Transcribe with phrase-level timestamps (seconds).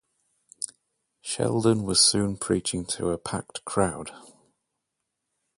[1.21, 4.09] Sheldon was soon preaching to a packed crowd.